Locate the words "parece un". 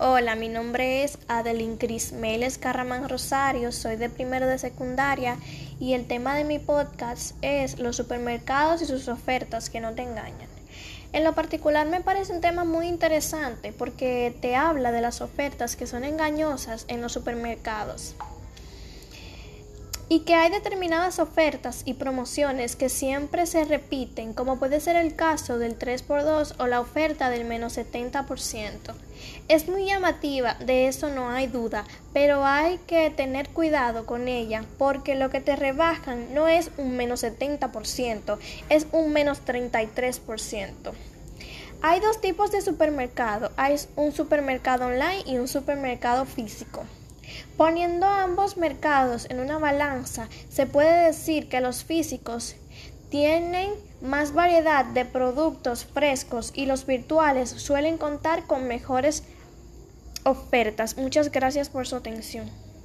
12.00-12.40